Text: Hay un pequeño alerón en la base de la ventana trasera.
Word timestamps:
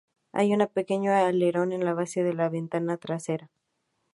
Hay 0.31 0.51
un 0.51 0.67
pequeño 0.67 1.13
alerón 1.13 1.71
en 1.73 1.85
la 1.85 1.93
base 1.93 2.23
de 2.23 2.33
la 2.33 2.49
ventana 2.49 2.97
trasera. 2.97 3.51